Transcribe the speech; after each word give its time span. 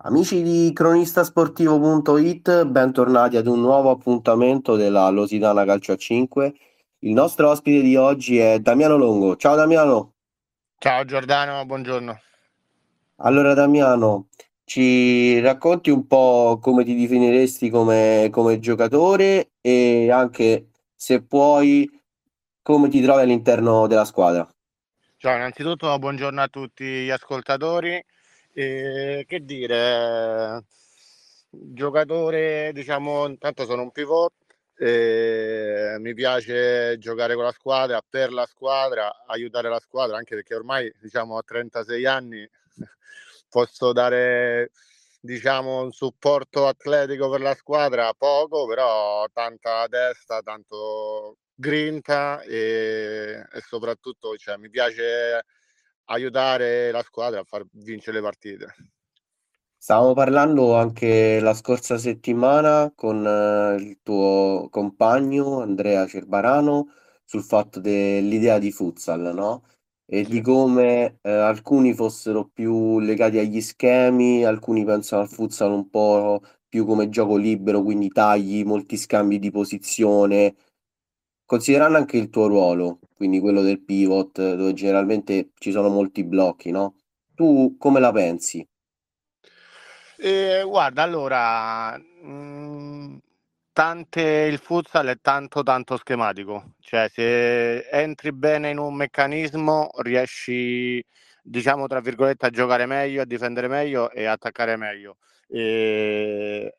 Amici 0.00 0.44
di 0.44 0.72
cronistasportivo.it, 0.72 2.66
bentornati 2.66 3.36
ad 3.36 3.48
un 3.48 3.60
nuovo 3.60 3.90
appuntamento 3.90 4.76
della 4.76 5.08
Lositana 5.08 5.64
Calcio 5.64 5.90
a 5.90 5.96
5. 5.96 6.54
Il 7.00 7.12
nostro 7.12 7.50
ospite 7.50 7.82
di 7.82 7.96
oggi 7.96 8.38
è 8.38 8.60
Damiano 8.60 8.96
Longo. 8.96 9.34
Ciao 9.34 9.56
Damiano. 9.56 10.14
Ciao 10.78 11.04
Giordano, 11.04 11.66
buongiorno. 11.66 12.16
Allora 13.16 13.54
Damiano, 13.54 14.28
ci 14.62 15.40
racconti 15.40 15.90
un 15.90 16.06
po' 16.06 16.60
come 16.62 16.84
ti 16.84 16.94
definiresti 16.94 17.68
come, 17.68 18.28
come 18.30 18.60
giocatore 18.60 19.50
e 19.60 20.12
anche 20.12 20.68
se 20.94 21.24
puoi 21.24 21.90
come 22.62 22.88
ti 22.88 23.02
trovi 23.02 23.22
all'interno 23.22 23.88
della 23.88 24.04
squadra. 24.04 24.48
Ciao, 25.16 25.34
innanzitutto 25.34 25.98
buongiorno 25.98 26.40
a 26.40 26.46
tutti 26.46 26.84
gli 26.84 27.10
ascoltatori. 27.10 28.00
E, 28.60 29.24
che 29.28 29.44
dire, 29.44 30.64
giocatore, 31.48 32.72
diciamo, 32.74 33.28
intanto 33.28 33.64
sono 33.64 33.82
un 33.82 33.92
pivot, 33.92 34.32
e 34.76 35.94
mi 36.00 36.12
piace 36.12 36.98
giocare 36.98 37.36
con 37.36 37.44
la 37.44 37.52
squadra, 37.52 38.02
per 38.02 38.32
la 38.32 38.46
squadra, 38.46 39.24
aiutare 39.28 39.68
la 39.68 39.78
squadra, 39.78 40.16
anche 40.16 40.34
perché 40.34 40.56
ormai, 40.56 40.92
diciamo, 41.00 41.38
a 41.38 41.42
36 41.44 42.04
anni 42.04 42.50
posso 43.48 43.92
dare 43.92 44.72
diciamo 45.20 45.80
un 45.82 45.92
supporto 45.92 46.66
atletico 46.66 47.28
per 47.30 47.40
la 47.40 47.54
squadra 47.54 48.12
poco 48.14 48.66
però 48.66 49.26
tanta 49.32 49.86
testa 49.88 50.42
tanto 50.42 51.38
grinta 51.54 52.40
e, 52.42 53.44
e 53.52 53.60
soprattutto 53.60 54.36
cioè, 54.36 54.56
mi 54.58 54.70
piace 54.70 55.44
aiutare 56.08 56.90
la 56.90 57.02
squadra 57.02 57.40
a 57.40 57.44
far 57.44 57.64
vincere 57.72 58.18
le 58.18 58.22
partite. 58.22 58.74
Stavamo 59.80 60.12
parlando 60.12 60.74
anche 60.74 61.38
la 61.40 61.54
scorsa 61.54 61.98
settimana 61.98 62.92
con 62.94 63.24
eh, 63.26 63.76
il 63.76 64.00
tuo 64.02 64.68
compagno 64.70 65.60
Andrea 65.60 66.06
Cerbarano 66.06 66.88
sul 67.24 67.42
fatto 67.42 67.80
dell'idea 67.80 68.58
di 68.58 68.72
futsal, 68.72 69.32
no? 69.34 69.64
E 70.04 70.24
di 70.24 70.40
come 70.40 71.18
eh, 71.22 71.30
alcuni 71.30 71.94
fossero 71.94 72.48
più 72.52 72.98
legati 72.98 73.38
agli 73.38 73.60
schemi, 73.60 74.44
alcuni 74.44 74.84
pensano 74.84 75.22
al 75.22 75.28
futsal 75.28 75.70
un 75.72 75.88
po' 75.90 76.42
più 76.68 76.84
come 76.84 77.08
gioco 77.08 77.36
libero, 77.36 77.82
quindi 77.82 78.08
tagli, 78.08 78.64
molti 78.64 78.96
scambi 78.96 79.38
di 79.38 79.50
posizione, 79.50 80.56
Considerando 81.48 81.96
anche 81.96 82.18
il 82.18 82.28
tuo 82.28 82.46
ruolo, 82.46 82.98
quindi 83.14 83.40
quello 83.40 83.62
del 83.62 83.80
pivot, 83.80 84.54
dove 84.54 84.74
generalmente 84.74 85.52
ci 85.56 85.70
sono 85.70 85.88
molti 85.88 86.22
blocchi, 86.22 86.70
no? 86.70 86.96
Tu 87.34 87.76
come 87.78 88.00
la 88.00 88.12
pensi? 88.12 88.68
Eh, 90.18 90.62
guarda, 90.66 91.02
allora, 91.02 91.96
mh, 91.96 92.30
mm, 92.30 93.16
tante, 93.72 94.20
il 94.20 94.58
futsal 94.58 95.06
è 95.06 95.20
tanto 95.22 95.62
tanto 95.62 95.96
schematico, 95.96 96.74
cioè 96.80 97.08
se 97.10 97.88
entri 97.88 98.30
bene 98.32 98.68
in 98.68 98.76
un 98.76 98.92
meccanismo 98.94 99.88
riesci, 100.02 101.02
diciamo, 101.42 101.86
tra 101.86 102.00
virgolette, 102.00 102.44
a 102.44 102.50
giocare 102.50 102.84
meglio, 102.84 103.22
a 103.22 103.24
difendere 103.24 103.68
meglio 103.68 104.10
e 104.10 104.26
attaccare 104.26 104.76
meglio. 104.76 105.16
E, 105.48 106.76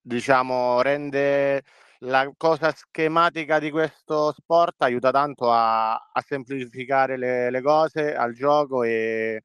diciamo, 0.00 0.80
rende 0.80 1.62
la 2.00 2.30
cosa 2.36 2.72
schematica 2.72 3.58
di 3.58 3.70
questo 3.70 4.32
sport 4.32 4.82
aiuta 4.82 5.10
tanto 5.10 5.50
a, 5.50 5.94
a 5.94 6.24
semplificare 6.26 7.16
le, 7.16 7.50
le, 7.50 7.62
cose 7.62 8.14
al 8.14 8.34
gioco 8.34 8.82
e 8.82 9.42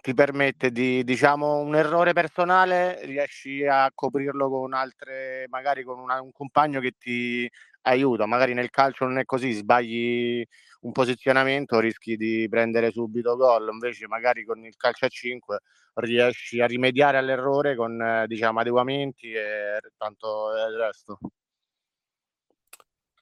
ti 0.00 0.14
permette 0.14 0.70
di, 0.70 1.02
diciamo, 1.04 1.58
un 1.58 1.74
errore 1.74 2.12
personale, 2.12 3.04
riesci 3.04 3.66
a 3.66 3.90
coprirlo 3.92 4.48
con 4.48 4.72
altre, 4.72 5.46
magari 5.48 5.82
con 5.82 5.98
una, 5.98 6.20
un 6.20 6.32
compagno 6.32 6.80
che 6.80 6.92
ti 6.98 7.50
aiuta. 7.82 8.26
Magari 8.26 8.54
nel 8.54 8.70
calcio 8.70 9.04
non 9.04 9.18
è 9.18 9.24
così, 9.24 9.52
sbagli 9.52 10.44
un 10.82 10.92
posizionamento, 10.92 11.80
rischi 11.80 12.16
di 12.16 12.46
prendere 12.48 12.90
subito 12.90 13.36
gol, 13.36 13.68
invece 13.72 14.06
magari 14.06 14.44
con 14.44 14.64
il 14.64 14.76
calcio 14.76 15.06
a 15.06 15.08
5 15.08 15.58
riesci 15.94 16.60
a 16.60 16.66
rimediare 16.66 17.18
all'errore 17.18 17.76
con 17.76 18.00
eh, 18.00 18.26
diciamo 18.26 18.60
adeguamenti 18.60 19.32
e 19.32 19.80
tanto 19.96 20.50
il 20.68 20.76
resto. 20.76 21.18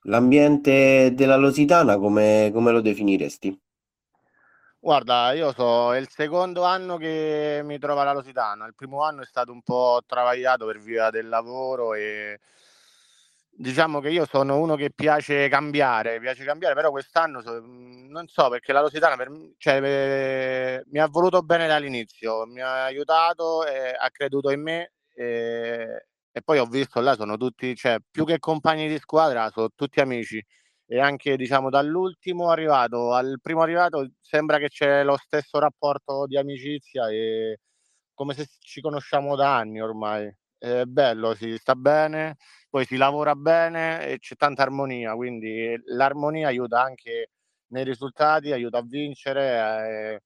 L'ambiente 0.08 1.12
della 1.14 1.36
Lositana 1.36 1.98
come, 1.98 2.50
come 2.52 2.72
lo 2.72 2.80
definiresti? 2.80 3.60
Guarda, 4.80 5.32
io 5.32 5.52
so, 5.52 5.94
è 5.94 5.98
il 5.98 6.08
secondo 6.08 6.64
anno 6.64 6.96
che 6.96 7.60
mi 7.62 7.78
trovo 7.78 8.00
alla 8.00 8.14
Lositana. 8.14 8.64
Il 8.66 8.74
primo 8.74 9.02
anno 9.02 9.20
è 9.20 9.26
stato 9.26 9.52
un 9.52 9.60
po' 9.62 10.00
travagliato 10.06 10.64
per 10.64 10.78
via 10.78 11.10
del 11.10 11.28
lavoro 11.28 11.92
e 11.92 12.40
diciamo 13.50 14.00
che 14.00 14.08
io 14.08 14.24
sono 14.24 14.58
uno 14.58 14.76
che 14.76 14.90
piace 14.94 15.48
cambiare, 15.48 16.20
piace 16.20 16.42
cambiare, 16.44 16.74
però 16.74 16.90
quest'anno 16.90 17.42
so, 17.42 17.60
non 17.60 18.28
so 18.28 18.48
perché 18.48 18.72
la 18.72 18.80
Lositana 18.80 19.16
per, 19.16 19.30
cioè, 19.58 19.82
eh, 19.82 20.84
mi 20.86 21.00
ha 21.00 21.06
voluto 21.08 21.42
bene 21.42 21.66
dall'inizio, 21.66 22.46
mi 22.46 22.62
ha 22.62 22.84
aiutato, 22.84 23.66
eh, 23.66 23.90
ha 23.90 24.10
creduto 24.10 24.50
in 24.50 24.62
me 24.62 24.92
e, 25.12 26.06
e 26.38 26.42
poi 26.42 26.58
ho 26.58 26.66
visto 26.66 27.00
là 27.00 27.14
sono 27.14 27.36
tutti, 27.36 27.74
cioè 27.76 27.98
più 28.10 28.24
che 28.24 28.38
compagni 28.38 28.88
di 28.88 28.98
squadra, 28.98 29.50
sono 29.50 29.70
tutti 29.74 30.00
amici 30.00 30.42
e 30.86 31.00
anche 31.00 31.36
diciamo 31.36 31.68
dall'ultimo 31.70 32.50
arrivato 32.50 33.12
al 33.12 33.38
primo 33.42 33.60
arrivato 33.62 34.10
sembra 34.20 34.58
che 34.58 34.68
c'è 34.68 35.04
lo 35.04 35.16
stesso 35.18 35.58
rapporto 35.58 36.26
di 36.26 36.38
amicizia 36.38 37.10
e 37.10 37.58
come 38.14 38.34
se 38.34 38.46
ci 38.60 38.80
conosciamo 38.80 39.36
da 39.36 39.56
anni 39.56 39.80
ormai. 39.80 40.32
È 40.58 40.84
bello, 40.84 41.34
si 41.34 41.56
sta 41.56 41.74
bene, 41.76 42.36
poi 42.68 42.84
si 42.84 42.96
lavora 42.96 43.34
bene 43.36 44.06
e 44.06 44.18
c'è 44.18 44.34
tanta 44.36 44.62
armonia, 44.62 45.14
quindi 45.14 45.80
l'armonia 45.86 46.48
aiuta 46.48 46.82
anche 46.82 47.30
nei 47.68 47.84
risultati, 47.84 48.52
aiuta 48.52 48.78
a 48.78 48.82
vincere, 48.82 50.14
eh, 50.14 50.22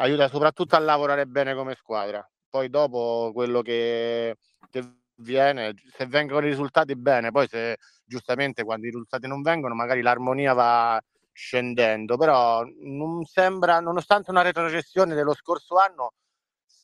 aiuta 0.00 0.28
soprattutto 0.28 0.76
a 0.76 0.78
lavorare 0.78 1.26
bene 1.26 1.54
come 1.54 1.74
squadra. 1.74 2.26
Poi 2.48 2.70
dopo 2.70 3.30
quello 3.34 3.60
che, 3.62 4.36
che 4.70 4.80
viene, 5.18 5.74
se 5.96 6.06
vengono 6.06 6.46
i 6.46 6.50
risultati 6.50 6.94
bene, 6.96 7.30
poi 7.30 7.48
se 7.48 7.78
giustamente 8.04 8.64
quando 8.64 8.86
i 8.86 8.90
risultati 8.90 9.26
non 9.26 9.42
vengono 9.42 9.74
magari 9.74 10.02
l'armonia 10.02 10.52
va 10.52 11.00
scendendo, 11.32 12.16
però 12.16 12.64
non 12.82 13.24
sembra, 13.24 13.80
nonostante 13.80 14.30
una 14.30 14.42
retrocessione 14.42 15.14
dello 15.14 15.34
scorso 15.34 15.76
anno, 15.76 16.14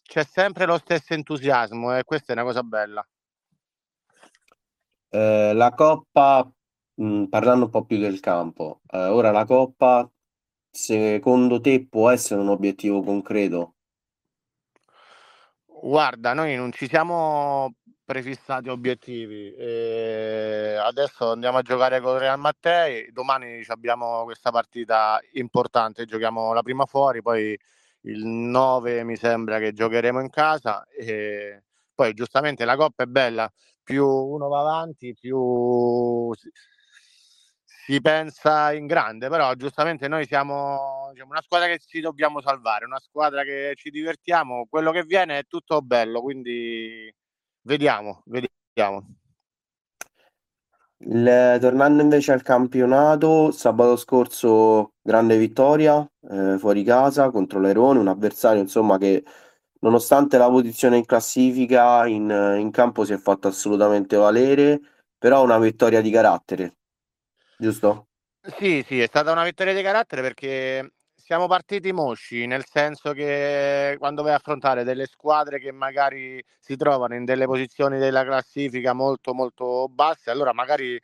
c'è 0.02 0.24
sempre 0.24 0.66
lo 0.66 0.78
stesso 0.78 1.14
entusiasmo 1.14 1.96
e 1.96 2.04
questa 2.04 2.32
è 2.32 2.36
una 2.36 2.44
cosa 2.44 2.62
bella. 2.62 3.06
Eh, 5.08 5.52
la 5.54 5.72
Coppa, 5.72 6.48
mh, 6.94 7.04
mm, 7.04 7.24
parlando 7.24 7.64
un 7.64 7.70
po' 7.70 7.84
più 7.84 7.98
del 7.98 8.20
campo, 8.20 8.80
eh, 8.90 9.06
ora 9.06 9.30
la 9.30 9.44
Coppa, 9.44 10.08
secondo 10.70 11.60
te 11.60 11.86
può 11.86 12.10
essere 12.10 12.40
un 12.40 12.48
obiettivo 12.48 13.02
concreto? 13.02 13.74
Guarda, 15.66 16.32
noi 16.32 16.56
non 16.56 16.72
ci 16.72 16.88
siamo 16.88 17.74
prefissati 18.04 18.68
obiettivi. 18.68 19.54
E 19.54 20.76
adesso 20.78 21.30
andiamo 21.32 21.58
a 21.58 21.62
giocare 21.62 22.00
con 22.00 22.18
Real 22.18 22.38
Mattei. 22.38 23.10
Domani 23.12 23.62
abbiamo 23.68 24.24
questa 24.24 24.50
partita 24.50 25.20
importante. 25.32 26.04
Giochiamo 26.04 26.52
la 26.52 26.62
prima 26.62 26.86
fuori, 26.86 27.22
poi 27.22 27.58
il 28.02 28.24
9 28.24 29.04
mi 29.04 29.16
sembra 29.16 29.58
che 29.58 29.72
giocheremo 29.72 30.20
in 30.20 30.30
casa. 30.30 30.84
E 30.86 31.64
poi 31.94 32.12
giustamente 32.14 32.64
la 32.64 32.76
coppa 32.76 33.04
è 33.04 33.06
bella, 33.06 33.50
più 33.82 34.06
uno 34.06 34.48
va 34.48 34.60
avanti, 34.60 35.14
più 35.14 36.32
si 37.86 38.00
pensa 38.00 38.72
in 38.72 38.86
grande, 38.86 39.28
però 39.28 39.52
giustamente 39.54 40.08
noi 40.08 40.26
siamo 40.26 41.10
diciamo, 41.12 41.30
una 41.30 41.42
squadra 41.42 41.68
che 41.68 41.78
ci 41.78 42.00
dobbiamo 42.00 42.40
salvare, 42.40 42.86
una 42.86 42.98
squadra 42.98 43.44
che 43.44 43.74
ci 43.76 43.90
divertiamo, 43.90 44.66
quello 44.68 44.90
che 44.90 45.02
viene 45.04 45.38
è 45.38 45.44
tutto 45.46 45.82
bello, 45.82 46.22
quindi 46.22 47.14
Vediamo, 47.64 48.22
vediamo. 48.26 49.06
Il, 50.98 51.58
tornando 51.60 52.02
invece 52.02 52.32
al 52.32 52.42
campionato, 52.42 53.50
sabato 53.50 53.96
scorso 53.96 54.94
grande 55.02 55.36
vittoria 55.36 56.06
eh, 56.30 56.56
fuori 56.58 56.82
casa 56.82 57.30
contro 57.30 57.60
l'Airone, 57.60 57.98
un 57.98 58.08
avversario 58.08 58.60
insomma 58.62 58.96
che 58.96 59.22
nonostante 59.80 60.38
la 60.38 60.48
posizione 60.48 60.96
in 60.96 61.04
classifica 61.04 62.06
in, 62.06 62.30
in 62.58 62.70
campo 62.70 63.04
si 63.04 63.12
è 63.12 63.18
fatto 63.18 63.48
assolutamente 63.48 64.16
valere, 64.16 64.80
però 65.18 65.42
una 65.42 65.58
vittoria 65.58 66.00
di 66.00 66.10
carattere, 66.10 66.76
giusto? 67.58 68.08
Sì, 68.58 68.82
sì, 68.86 69.00
è 69.00 69.06
stata 69.06 69.32
una 69.32 69.42
vittoria 69.44 69.72
di 69.74 69.82
carattere 69.82 70.20
perché 70.22 70.92
siamo 71.24 71.46
partiti 71.46 71.90
mosci, 71.90 72.46
nel 72.46 72.66
senso 72.66 73.12
che 73.12 73.96
quando 73.98 74.22
vai 74.22 74.32
a 74.32 74.36
affrontare 74.36 74.84
delle 74.84 75.06
squadre 75.06 75.58
che 75.58 75.72
magari 75.72 76.42
si 76.60 76.76
trovano 76.76 77.14
in 77.14 77.24
delle 77.24 77.46
posizioni 77.46 77.98
della 77.98 78.24
classifica 78.24 78.92
molto 78.92 79.32
molto 79.32 79.88
basse, 79.88 80.30
allora 80.30 80.52
magari 80.52 81.00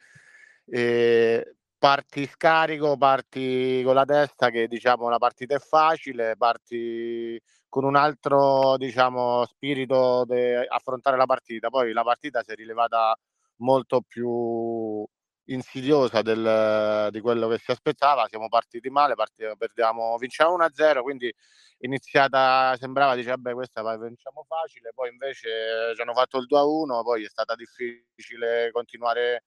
eh, 0.67 1.55
parti 1.79 2.27
scarico, 2.27 2.99
parti 2.99 3.83
con 3.83 3.95
la 3.95 4.05
testa 4.05 4.51
che 4.51 4.69
diciamo 4.69 5.09
la 5.09 5.17
partita 5.17 5.55
è 5.57 5.59
facile, 5.59 6.37
parti 6.37 7.41
con 7.71 7.85
un 7.85 7.97
altro 7.97 8.77
diciamo, 8.77 9.47
spirito 9.47 10.25
di 10.27 10.55
affrontare 10.69 11.17
la 11.17 11.25
partita. 11.27 11.71
Poi 11.71 11.93
la 11.95 12.03
partita 12.03 12.43
si 12.43 12.51
è 12.53 12.55
rilevata 12.57 13.17
molto 13.57 14.03
più 14.07 15.07
insidiosa 15.47 16.23
del, 16.23 17.09
di 17.11 17.21
quello 17.21 17.49
che 17.49 17.59
si 17.59 17.71
aspettava. 17.71 18.27
Siamo 18.29 18.49
partiti 18.49 18.89
male, 18.91 19.15
partiti, 19.15 19.51
perdiamo, 19.57 20.17
vinciamo 20.19 20.57
1-0, 20.57 21.03
quindi 21.03 21.33
iniziata 21.79 22.77
sembrava 22.79 23.15
dice 23.15 23.31
vabbè 23.31 23.55
questa 23.55 23.83
la 23.83 23.97
vinciamo 23.97 24.45
facile, 24.47 24.93
poi 24.95 25.11
invece 25.11 25.95
ci 25.95 26.03
hanno 26.03 26.15
fatto 26.15 26.39
il 26.39 26.47
2-1, 26.49 27.03
poi 27.03 27.25
è 27.25 27.29
stata 27.29 27.55
difficile 27.55 28.71
continuare 28.71 29.45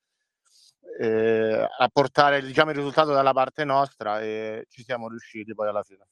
eh, 1.00 1.68
a 1.78 1.90
portare 1.92 2.42
diciamo, 2.42 2.72
il 2.72 2.78
risultato 2.78 3.14
dalla 3.14 3.34
parte 3.34 3.64
nostra 3.64 4.20
e 4.22 4.66
ci 4.70 4.84
siamo 4.84 5.08
riusciti 5.08 5.54
poi 5.54 5.70
alla 5.70 5.84
fine 5.84 6.06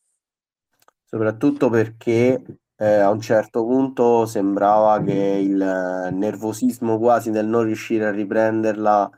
soprattutto 1.11 1.69
perché 1.69 2.41
eh, 2.77 2.85
a 2.85 3.09
un 3.09 3.19
certo 3.19 3.65
punto 3.65 4.25
sembrava 4.25 5.03
che 5.03 5.11
il 5.13 6.09
nervosismo 6.13 6.97
quasi 6.97 7.29
del 7.29 7.45
non 7.45 7.63
riuscire 7.65 8.05
a 8.05 8.11
riprenderla, 8.11 9.11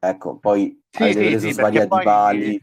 ecco, 0.00 0.38
poi 0.38 0.82
sì, 0.90 1.02
avete 1.02 1.20
sì, 1.20 1.26
preso 1.26 1.46
sì, 1.46 1.52
svariati 1.52 1.88
poi, 1.88 2.04
pali. 2.04 2.62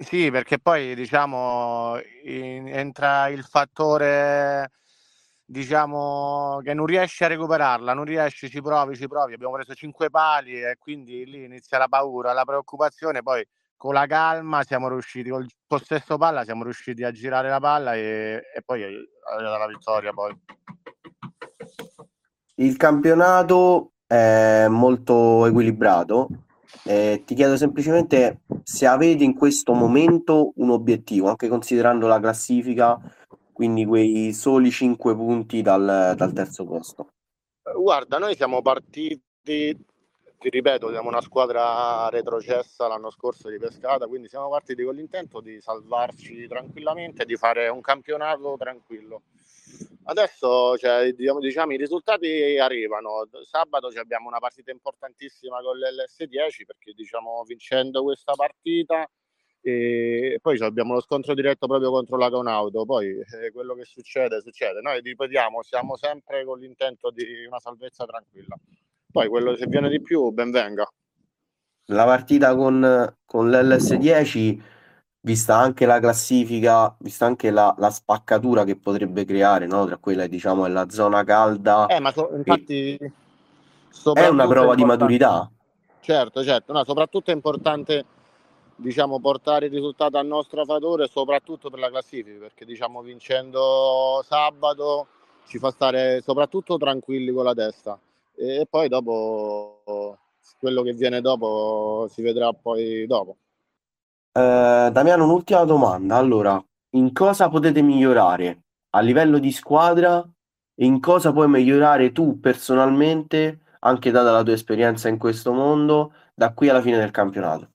Sì, 0.00 0.30
perché 0.30 0.58
poi 0.58 0.94
diciamo 0.94 2.00
in, 2.24 2.66
entra 2.66 3.28
il 3.28 3.44
fattore 3.44 4.70
diciamo 5.44 6.60
che 6.64 6.72
non 6.72 6.86
riesci 6.86 7.24
a 7.24 7.26
recuperarla, 7.26 7.92
non 7.92 8.04
riesci, 8.04 8.48
ci 8.48 8.62
provi, 8.62 8.96
ci 8.96 9.06
provi, 9.06 9.34
abbiamo 9.34 9.52
preso 9.52 9.74
cinque 9.74 10.08
pali 10.08 10.62
e 10.62 10.76
quindi 10.78 11.26
lì 11.26 11.44
inizia 11.44 11.76
la 11.76 11.88
paura, 11.88 12.32
la 12.32 12.44
preoccupazione, 12.44 13.22
poi 13.22 13.46
con 13.76 13.92
la 13.92 14.06
calma 14.06 14.62
siamo 14.62 14.88
riusciti, 14.88 15.28
col 15.28 15.46
possesso 15.66 16.16
palla 16.16 16.44
siamo 16.44 16.62
riusciti 16.62 17.04
a 17.04 17.10
girare 17.10 17.50
la 17.50 17.60
palla 17.60 17.94
e, 17.94 18.42
e 18.54 18.62
poi 18.64 18.82
è 18.82 18.86
arrivata 19.30 19.58
la 19.58 19.66
vittoria. 19.66 20.12
Poi. 20.12 20.34
Il 22.54 22.76
campionato 22.76 23.92
è 24.06 24.66
molto 24.68 25.44
equilibrato. 25.46 26.28
Eh, 26.84 27.22
ti 27.24 27.34
chiedo 27.34 27.56
semplicemente 27.56 28.40
se 28.62 28.86
avete 28.86 29.24
in 29.24 29.34
questo 29.34 29.72
momento 29.72 30.52
un 30.56 30.70
obiettivo, 30.70 31.28
anche 31.28 31.48
considerando 31.48 32.06
la 32.06 32.18
classifica, 32.18 32.98
quindi 33.52 33.84
quei 33.84 34.32
soli 34.32 34.70
5 34.70 35.14
punti 35.14 35.62
dal, 35.62 36.14
dal 36.16 36.32
terzo 36.32 36.64
posto. 36.64 37.08
Guarda, 37.74 38.18
noi 38.18 38.34
siamo 38.34 38.62
partiti 38.62 39.20
ti 40.42 40.48
ripeto, 40.48 40.90
siamo 40.90 41.08
una 41.08 41.20
squadra 41.20 42.08
retrocessa 42.08 42.88
l'anno 42.88 43.10
scorso 43.10 43.48
di 43.48 43.58
pescata, 43.58 44.08
quindi 44.08 44.28
siamo 44.28 44.48
partiti 44.48 44.82
con 44.82 44.96
l'intento 44.96 45.40
di 45.40 45.60
salvarci 45.60 46.48
tranquillamente 46.48 47.24
di 47.24 47.36
fare 47.36 47.68
un 47.68 47.80
campionato 47.80 48.56
tranquillo. 48.58 49.22
Adesso 50.04 50.76
cioè, 50.78 51.12
diciamo, 51.12 51.38
diciamo, 51.38 51.72
i 51.72 51.76
risultati 51.76 52.58
arrivano. 52.58 53.28
Sabato 53.48 53.88
abbiamo 53.98 54.28
una 54.28 54.38
partita 54.38 54.70
importantissima 54.70 55.60
con 55.60 55.78
l'LS10 55.78 56.64
perché 56.66 56.92
diciamo 56.94 57.42
vincendo 57.46 58.02
questa 58.02 58.32
partita 58.34 59.08
e 59.64 60.40
poi 60.42 60.58
abbiamo 60.58 60.94
lo 60.94 61.00
scontro 61.00 61.34
diretto 61.34 61.68
proprio 61.68 61.90
contro 61.90 62.16
la 62.16 62.28
Conauto. 62.30 62.84
Poi 62.84 63.10
eh, 63.10 63.52
quello 63.52 63.74
che 63.74 63.84
succede, 63.84 64.40
succede. 64.40 64.80
Noi 64.80 65.00
ripetiamo, 65.00 65.62
siamo 65.62 65.96
sempre 65.96 66.44
con 66.44 66.58
l'intento 66.58 67.10
di 67.10 67.44
una 67.46 67.60
salvezza 67.60 68.04
tranquilla. 68.04 68.56
Poi 69.10 69.28
quello 69.28 69.54
se 69.54 69.66
viene 69.66 69.88
di 69.88 70.02
più, 70.02 70.30
ben 70.30 70.50
venga. 70.50 70.90
La 71.86 72.04
partita 72.04 72.56
con, 72.56 73.16
con 73.24 73.50
l'LS10, 73.50 74.62
vista 75.24 75.56
anche 75.56 75.86
la 75.86 76.00
classifica, 76.00 76.94
vista 76.98 77.26
anche 77.26 77.50
la, 77.50 77.74
la 77.78 77.90
spaccatura 77.90 78.64
che 78.64 78.76
potrebbe 78.76 79.24
creare 79.24 79.66
no? 79.66 79.86
tra 79.86 79.96
quella 79.96 80.26
diciamo 80.26 80.66
è 80.66 80.68
la 80.68 80.88
zona 80.90 81.24
calda. 81.24 81.86
Eh, 81.86 82.00
ma 82.00 82.12
so, 82.12 82.30
infatti 82.34 82.98
è 84.14 84.26
una 84.26 84.46
prova 84.46 84.74
di 84.74 84.84
maturità. 84.84 85.50
Certo, 86.00 86.42
certo, 86.42 86.72
no, 86.72 86.84
soprattutto 86.84 87.30
è 87.30 87.34
importante 87.34 88.04
diciamo, 88.74 89.20
portare 89.20 89.66
il 89.66 89.72
risultato 89.72 90.18
a 90.18 90.22
nostro 90.22 90.64
favore, 90.64 91.06
soprattutto 91.06 91.70
per 91.70 91.78
la 91.78 91.88
classifica, 91.88 92.40
perché 92.40 92.64
diciamo, 92.64 93.00
vincendo 93.02 94.24
sabato 94.26 95.06
ci 95.46 95.58
fa 95.58 95.70
stare 95.70 96.20
soprattutto 96.22 96.76
tranquilli 96.76 97.30
con 97.30 97.44
la 97.44 97.54
testa 97.54 97.98
e 98.34 98.66
poi 98.68 98.88
dopo 98.88 100.18
quello 100.58 100.82
che 100.82 100.94
viene 100.94 101.20
dopo 101.20 102.08
si 102.10 102.22
vedrà 102.22 102.52
poi 102.52 103.06
dopo. 103.06 103.36
Eh, 104.34 104.88
Damiano, 104.90 105.24
un'ultima 105.24 105.64
domanda. 105.64 106.16
Allora, 106.16 106.62
in 106.90 107.12
cosa 107.12 107.50
potete 107.50 107.82
migliorare 107.82 108.62
a 108.90 109.00
livello 109.00 109.38
di 109.38 109.52
squadra 109.52 110.26
e 110.74 110.84
in 110.86 111.00
cosa 111.00 111.32
puoi 111.32 111.48
migliorare 111.48 112.12
tu 112.12 112.40
personalmente, 112.40 113.60
anche 113.80 114.10
data 114.10 114.30
la 114.30 114.42
tua 114.42 114.54
esperienza 114.54 115.08
in 115.08 115.18
questo 115.18 115.52
mondo, 115.52 116.14
da 116.34 116.54
qui 116.54 116.70
alla 116.70 116.80
fine 116.80 116.96
del 116.96 117.10
campionato? 117.10 117.68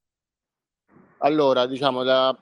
Allora, 1.19 1.67
diciamo 1.67 2.03
da, 2.03 2.35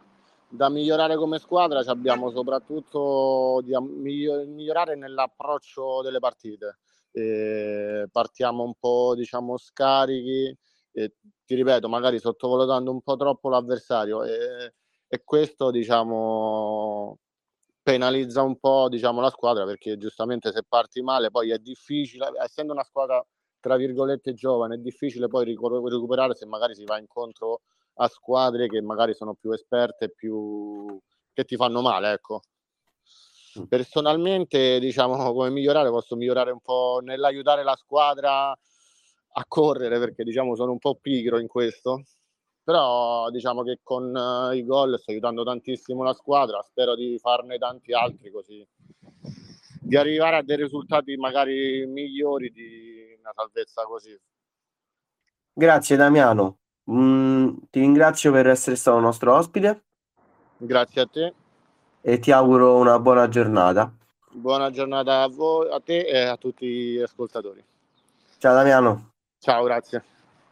da 0.48 0.70
migliorare 0.70 1.18
come 1.18 1.38
squadra 1.38 1.82
abbiamo 1.86 2.30
soprattutto 2.30 3.62
di 3.64 3.74
migliorare 3.78 4.96
nell'approccio 4.96 6.02
delle 6.02 6.20
partite 6.20 6.78
eh, 7.16 8.08
partiamo 8.12 8.64
un 8.64 8.74
po' 8.78 9.14
diciamo 9.16 9.58
scarichi 9.58 10.56
ti 11.46 11.56
ripeto 11.56 11.90
magari 11.90 12.20
sottovalutando 12.20 12.92
un 12.92 13.02
po' 13.02 13.16
troppo 13.18 13.50
l'avversario 13.50 14.24
e, 14.24 14.74
e 15.08 15.24
questo 15.24 15.72
diciamo 15.72 17.20
penalizza 17.82 18.42
un 18.42 18.58
po' 18.58 18.88
diciamo 18.90 19.22
la 19.22 19.30
squadra 19.30 19.66
perché 19.66 19.98
giustamente 19.98 20.52
se 20.52 20.64
parti 20.68 21.02
male 21.02 21.30
poi 21.30 21.52
è 21.52 21.60
difficile 21.60 22.32
essendo 22.42 22.72
una 22.74 22.84
squadra 22.84 23.24
tra 23.60 23.76
virgolette 23.76 24.34
giovane 24.34 24.76
è 24.76 24.78
difficile 24.80 25.28
poi 25.28 25.46
recuperare 25.46 26.34
se 26.34 26.46
magari 26.46 26.76
si 26.76 26.86
va 26.86 26.98
incontro 26.98 27.62
a 27.96 28.08
squadre 28.08 28.68
che 28.68 28.82
magari 28.82 29.14
sono 29.14 29.36
più 29.36 29.52
esperte 29.52 30.10
più 30.10 31.00
che 31.34 31.44
ti 31.44 31.56
fanno 31.58 31.82
male 31.82 32.14
ecco. 32.14 32.42
Personalmente, 33.70 34.80
diciamo, 34.80 35.32
come 35.32 35.50
migliorare, 35.50 35.90
posso 35.90 36.16
migliorare 36.16 36.52
un 36.52 36.60
po' 36.60 37.00
nell'aiutare 37.02 37.64
la 37.64 37.76
squadra 37.76 38.58
a 39.38 39.46
correre, 39.48 40.00
perché 40.00 40.24
diciamo 40.24 40.56
sono 40.56 40.72
un 40.72 40.80
po' 40.80 40.96
pigro 40.96 41.40
in 41.40 41.48
questo. 41.48 42.04
Però 42.64 43.30
diciamo 43.30 43.62
che 43.62 43.80
con 43.84 44.14
uh, 44.16 44.52
i 44.52 44.66
gol 44.66 44.98
sto 45.00 45.12
aiutando 45.12 45.44
tantissimo 45.44 46.04
la 46.04 46.14
squadra, 46.14 46.64
spero 46.64 46.96
di 46.96 47.20
farne 47.20 47.60
tanti 47.60 47.94
altri 47.94 48.32
così, 48.32 48.68
di 49.80 49.96
arrivare 49.96 50.38
a 50.38 50.44
dei 50.44 50.58
risultati 50.58 51.16
magari 51.16 51.86
migliori 51.86 52.50
di 52.50 53.16
una 53.20 53.32
salvezza 53.36 53.84
così. 53.84 54.20
Grazie 55.54 55.96
Damiano, 55.96 56.58
mm, 56.90 57.56
ti 57.70 57.80
ringrazio 57.82 58.32
per 58.32 58.48
essere 58.48 58.76
stato 58.76 59.00
nostro 59.00 59.36
ospite. 59.36 59.84
Grazie 60.58 61.02
a 61.02 61.06
te 61.06 61.34
e 62.02 62.20
ti 62.20 62.32
auguro 62.32 62.78
una 62.78 63.00
buona 63.00 63.28
giornata. 63.28 63.92
Buona 64.32 64.70
giornata 64.70 65.24
a 65.24 65.28
voi, 65.28 65.72
a 65.72 65.80
te 65.80 66.00
e 66.00 66.20
a 66.20 66.38
tutti 66.38 66.66
gli 66.68 67.00
ascoltatori. 67.00 67.64
Ciao 68.38 68.54
Damiano. 68.54 69.14
Ciao, 69.46 69.64
grazie. 69.64 70.04